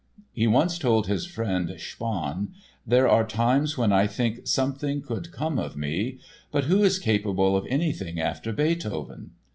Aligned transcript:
He 0.33 0.47
once 0.47 0.79
told 0.79 1.05
his 1.05 1.27
friend, 1.27 1.69
Spaun: 1.77 2.55
"There 2.87 3.07
are 3.07 3.23
times 3.23 3.77
when 3.77 3.93
I 3.93 4.07
think 4.07 4.47
something 4.47 5.03
could 5.03 5.31
come 5.31 5.59
of 5.59 5.77
me; 5.77 6.17
but 6.51 6.63
who 6.63 6.81
is 6.83 6.97
capable 6.97 7.55
of 7.55 7.67
anything 7.69 8.19
after 8.19 8.51
Beethoven?" 8.51 9.33